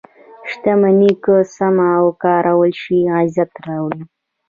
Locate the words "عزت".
3.17-3.51